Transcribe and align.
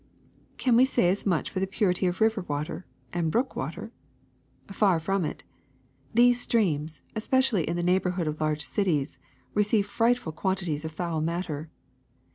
^' 0.53 0.57
Can 0.57 0.75
we 0.75 0.83
say 0.83 1.09
as 1.09 1.27
much 1.27 1.51
for 1.51 1.59
the 1.59 1.67
purity 1.67 2.07
of 2.07 2.21
river 2.21 2.41
water 2.41 2.87
and 3.13 3.29
brook 3.29 3.55
water? 3.55 3.91
Far 4.71 4.99
from 4.99 5.23
it. 5.23 5.43
These 6.11 6.41
streams, 6.41 7.03
es 7.15 7.27
pecially 7.29 7.65
in 7.65 7.75
the 7.75 7.83
neighborhood 7.83 8.25
of 8.25 8.41
large 8.41 8.63
cities, 8.65 9.19
receive 9.53 9.85
frightful 9.85 10.31
quantities 10.31 10.83
of 10.83 10.91
foul 10.91 11.21
matter. 11.21 11.69